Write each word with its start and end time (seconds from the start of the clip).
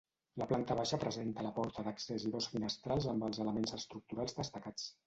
La 0.41 0.45
planta 0.51 0.77
baixa 0.79 0.99
presenta 1.03 1.45
la 1.49 1.53
porta 1.59 1.85
d'accés 1.89 2.27
i 2.31 2.35
dos 2.39 2.51
finestrals 2.55 3.09
amb 3.15 3.29
els 3.31 3.45
elements 3.47 3.79
estructurals 3.81 4.39
destacats. 4.43 4.95